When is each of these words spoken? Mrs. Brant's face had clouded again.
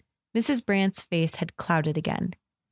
Mrs. 0.35 0.65
Brant's 0.65 1.03
face 1.03 1.35
had 1.35 1.57
clouded 1.57 1.95
again. 1.95 2.33